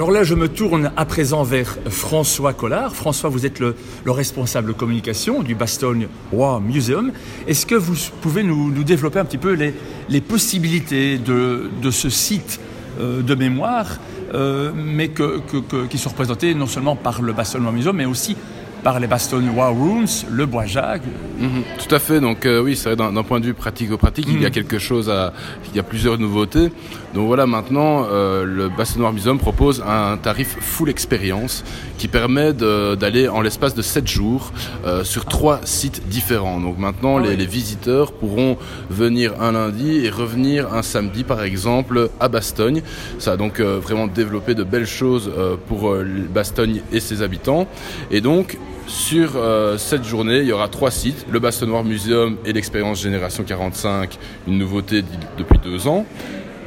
Alors 0.00 0.12
là, 0.12 0.24
je 0.24 0.34
me 0.34 0.48
tourne 0.48 0.92
à 0.96 1.04
présent 1.04 1.42
vers 1.42 1.76
François 1.90 2.54
Collard. 2.54 2.96
François, 2.96 3.28
vous 3.28 3.44
êtes 3.44 3.58
le, 3.58 3.74
responsable 4.06 4.72
communication 4.72 5.42
du 5.42 5.54
Bastogne 5.54 6.08
War 6.32 6.62
Museum. 6.62 7.12
Est-ce 7.46 7.66
que 7.66 7.74
vous 7.74 7.96
pouvez 8.22 8.42
nous, 8.42 8.72
développer 8.82 9.18
un 9.18 9.26
petit 9.26 9.36
peu 9.36 9.52
les, 9.52 10.20
possibilités 10.22 11.18
de, 11.18 11.90
ce 11.90 12.08
site 12.08 12.60
euh, 12.98 13.20
de 13.20 13.34
mémoire, 13.34 13.98
euh, 14.32 14.72
mais 14.74 15.10
qui 15.10 15.98
sont 15.98 16.08
représentées 16.08 16.54
non 16.54 16.66
seulement 16.66 16.96
par 16.96 17.20
le 17.20 17.34
Bastogne 17.34 17.64
War 17.64 17.72
Museum, 17.74 17.94
mais 17.94 18.06
aussi 18.06 18.38
par 18.82 19.00
les 19.00 19.06
Bastogne 19.06 19.50
War 19.50 19.72
Rooms, 19.72 20.06
le 20.30 20.46
bois 20.46 20.66
Jacques. 20.66 21.02
Mhm, 21.38 21.62
tout 21.78 21.94
à 21.94 21.98
fait. 21.98 22.20
Donc 22.20 22.46
euh, 22.46 22.62
oui, 22.62 22.76
c'est 22.76 22.94
vrai 22.94 22.96
d'un 22.96 23.22
point 23.22 23.40
de 23.40 23.46
vue 23.46 23.54
pratico-pratique, 23.54 24.26
il 24.28 24.40
y 24.40 24.44
a 24.44 24.48
mhm. 24.48 24.54
quelque 24.54 24.78
chose 24.78 25.08
à, 25.08 25.32
il 25.70 25.76
y 25.76 25.78
a 25.78 25.82
plusieurs 25.82 26.18
nouveautés. 26.18 26.70
Donc 27.14 27.26
voilà, 27.26 27.46
maintenant 27.46 28.06
euh, 28.10 28.44
le 28.44 28.68
Bastogne 28.68 29.02
War 29.02 29.12
Museum 29.12 29.38
propose 29.38 29.82
un 29.86 30.16
tarif 30.16 30.56
full 30.60 30.90
expérience 30.90 31.64
qui 31.98 32.08
permet 32.08 32.52
d'aller 32.52 33.28
en 33.28 33.40
l'espace 33.40 33.74
de 33.74 33.82
7 33.82 34.06
jours 34.06 34.52
euh, 34.86 35.04
sur 35.04 35.24
trois 35.24 35.60
sites 35.64 36.08
différents. 36.08 36.60
Donc 36.60 36.78
maintenant, 36.78 37.18
ah 37.18 37.22
les, 37.22 37.36
les, 37.36 37.46
visiteurs 37.46 38.12
pourront 38.12 38.56
venir 38.90 39.40
un 39.40 39.52
lundi 39.52 40.04
et 40.04 40.10
revenir 40.10 40.72
un 40.72 40.82
samedi, 40.82 41.24
par 41.24 41.42
exemple, 41.42 42.10
à 42.20 42.28
Bastogne. 42.28 42.82
Ça 43.18 43.32
a 43.32 43.36
donc 43.36 43.60
vraiment 43.60 44.06
développé 44.06 44.54
de 44.54 44.62
belles 44.62 44.86
choses 44.86 45.30
pour 45.66 45.94
Bastogne 46.32 46.82
et 46.92 47.00
ses 47.00 47.22
habitants. 47.22 47.66
Et 48.10 48.20
donc 48.20 48.56
sur 48.90 49.32
euh, 49.36 49.78
cette 49.78 50.04
journée, 50.04 50.38
il 50.38 50.46
y 50.46 50.52
aura 50.52 50.68
trois 50.68 50.90
sites, 50.90 51.24
le 51.30 51.38
Bastogne 51.38 51.70
Museum 51.86 52.36
et 52.44 52.52
l'expérience 52.52 53.00
Génération 53.00 53.44
45, 53.44 54.18
une 54.48 54.58
nouveauté 54.58 55.04
depuis 55.38 55.58
deux 55.58 55.86
ans. 55.86 56.04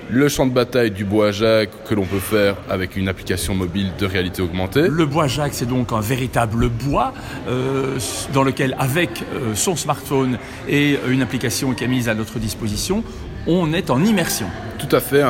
Le 0.09 0.29
champ 0.29 0.45
de 0.45 0.51
bataille 0.53 0.91
du 0.91 1.05
Bois 1.05 1.31
Jacques 1.31 1.71
que 1.85 1.95
l'on 1.95 2.05
peut 2.05 2.19
faire 2.19 2.55
avec 2.69 2.95
une 2.95 3.07
application 3.07 3.55
mobile 3.55 3.91
de 3.99 4.05
réalité 4.05 4.41
augmentée. 4.41 4.87
Le 4.87 5.05
Bois 5.05 5.27
Jacques, 5.27 5.53
c'est 5.53 5.67
donc 5.67 5.91
un 5.91 6.01
véritable 6.01 6.69
bois 6.69 7.13
euh, 7.47 7.97
dans 8.33 8.43
lequel, 8.43 8.75
avec 8.79 9.23
euh, 9.33 9.53
son 9.55 9.75
smartphone 9.75 10.37
et 10.69 10.97
une 11.09 11.21
application 11.21 11.73
qui 11.73 11.83
est 11.83 11.87
mise 11.87 12.07
à 12.09 12.15
notre 12.15 12.39
disposition, 12.39 13.03
on 13.47 13.73
est 13.73 13.89
en 13.89 14.03
immersion. 14.03 14.47
Tout 14.79 14.95
à 14.95 14.99
fait. 14.99 15.23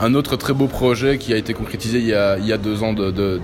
Un 0.00 0.14
autre 0.14 0.36
très 0.36 0.52
beau 0.52 0.66
projet 0.66 1.18
qui 1.18 1.32
a 1.32 1.36
été 1.36 1.54
concrétisé 1.54 1.98
il 1.98 2.06
y 2.06 2.14
a, 2.14 2.38
il 2.38 2.46
y 2.46 2.52
a 2.52 2.58
deux 2.58 2.82
ans 2.82 2.94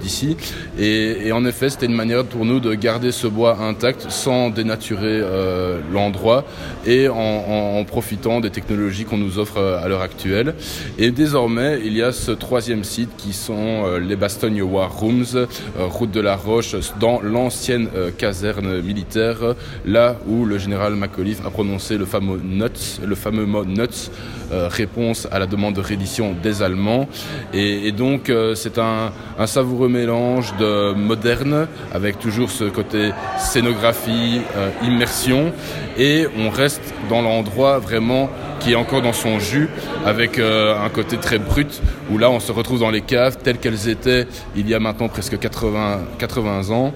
d'ici. 0.01 0.37
Et, 0.79 1.27
et, 1.27 1.33
en 1.33 1.45
effet, 1.45 1.69
c'était 1.69 1.87
une 1.87 1.95
manière 1.95 2.25
pour 2.25 2.45
nous 2.45 2.61
de 2.61 2.75
garder 2.75 3.13
ce 3.13 3.27
bois 3.27 3.59
intact 3.61 4.07
sans 4.11 4.51
dénaturer 4.51 5.21
euh, 5.21 5.81
l'endroit 5.93 6.45
et 6.87 7.09
en, 7.09 7.17
en, 7.17 7.85
profitant 7.85 8.41
des 8.41 8.51
technologies 8.51 9.05
qu'on 9.05 9.19
nous 9.19 9.39
offre 9.39 9.59
euh, 9.59 9.83
à 9.83 9.89
l'heure 9.89 10.03
actuelle. 10.03 10.55
Et 10.99 11.11
désormais, 11.11 11.81
il 11.85 11.97
y 11.97 12.03
a 12.03 12.13
ce 12.13 12.31
troisième 12.31 12.85
site 12.85 13.11
qui 13.17 13.33
sont 13.33 13.85
euh, 13.87 13.99
les 13.99 14.17
Bastogne 14.17 14.63
War 14.63 14.93
Rooms, 14.97 15.35
euh, 15.35 15.47
route 15.79 16.11
de 16.11 16.21
la 16.21 16.37
Roche, 16.37 16.77
dans 17.01 17.21
l'ancienne 17.21 17.89
caserne 18.19 18.81
militaire, 18.81 19.55
là 19.85 20.17
où 20.27 20.45
le 20.45 20.59
général 20.59 20.95
McAuliffe 20.95 21.45
a 21.45 21.51
prononcé 21.51 21.99
le 21.99 22.05
fameux 22.05 22.41
nuts, 22.43 23.01
le 23.05 23.15
fameux 23.15 23.47
mot 23.47 23.65
nuts, 23.65 24.11
réponse 24.53 25.27
à 25.31 25.39
la 25.39 25.47
demande 25.47 25.75
de 25.75 25.81
reddition 25.81 26.35
des 26.45 26.63
Allemands. 26.63 27.09
Et, 27.53 27.91
donc 27.91 28.31
euh, 28.31 28.55
c'est 28.55 28.79
un, 28.79 29.11
savoureux 29.47 29.89
mélange 29.89 30.55
de 30.59 30.93
moderne 30.93 31.67
avec 31.93 32.21
toujours 32.21 32.51
ce 32.51 32.65
côté 32.65 33.11
scénographie, 33.39 34.41
euh, 34.57 34.71
immersion. 34.85 35.53
Et 35.99 36.27
on 36.39 36.51
reste 36.51 36.95
dans 37.09 37.23
l'endroit 37.23 37.79
vraiment 37.79 38.31
qui 38.61 38.73
est 38.73 38.77
encore 38.77 39.03
dans 39.03 39.13
son 39.13 39.39
jus, 39.39 39.69
avec 40.07 40.39
euh, 40.39 40.83
un 40.83 40.89
côté 40.89 41.19
très 41.19 41.39
brut, 41.39 41.83
où 42.11 42.17
là 42.17 42.31
on 42.31 42.41
se 42.41 42.51
retrouve 42.51 42.81
dans 42.81 42.91
les 42.91 43.03
caves 43.03 43.37
telles 43.43 43.59
qu'elles 43.59 43.89
étaient 43.89 44.27
il 44.57 44.69
y 44.69 44.75
a 44.75 44.81
maintenant 44.81 45.09
presque 45.09 45.39
80, 45.39 46.01
80 46.19 46.71
ans, 46.71 46.95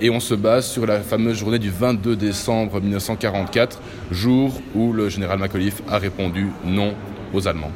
et 0.00 0.10
on 0.10 0.20
se 0.20 0.34
base 0.34 0.66
sur 0.66 0.86
la 0.86 1.00
fameuse 1.00 1.36
journée 1.36 1.58
du 1.58 1.70
22 1.70 2.16
décembre 2.16 2.80
1944, 2.80 3.80
jour 4.10 4.52
où 4.74 4.92
le 4.92 5.08
général 5.08 5.38
McAuliffe 5.38 5.82
a 5.88 5.98
répondu 5.98 6.48
non 6.64 6.94
aux 7.32 7.46
Allemands. 7.46 7.72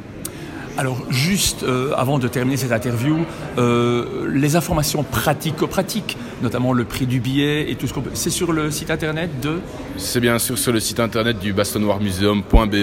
Alors 0.76 0.98
juste 1.08 1.62
euh, 1.62 1.92
avant 1.96 2.18
de 2.18 2.26
terminer 2.26 2.56
cette 2.56 2.72
interview, 2.72 3.18
euh, 3.58 4.26
les 4.28 4.56
informations 4.56 5.04
pratico-pratiques, 5.04 6.16
notamment 6.42 6.72
le 6.72 6.84
prix 6.84 7.06
du 7.06 7.20
billet 7.20 7.70
et 7.70 7.76
tout 7.76 7.86
ce 7.86 7.94
qu'on 7.94 8.00
peut... 8.00 8.10
C'est 8.14 8.30
sur 8.30 8.52
le 8.52 8.70
site 8.72 8.90
internet 8.90 9.30
de 9.40 9.60
C'est 9.96 10.20
bien 10.20 10.38
sûr 10.38 10.58
sur 10.58 10.72
le 10.72 10.80
site 10.80 10.98
internet 10.98 11.38
du 11.38 11.52
bastonnoirmuseum.be 11.52 12.74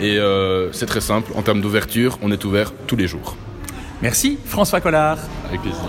et 0.00 0.18
euh, 0.18 0.72
c'est 0.72 0.86
très 0.86 1.00
simple, 1.00 1.30
en 1.36 1.42
termes 1.42 1.60
d'ouverture, 1.60 2.18
on 2.22 2.32
est 2.32 2.44
ouvert 2.44 2.72
tous 2.88 2.96
les 2.96 3.06
jours. 3.06 3.36
Merci 4.02 4.36
François 4.44 4.80
Collard. 4.80 5.18
Avec 5.48 5.60
plaisir. 5.62 5.80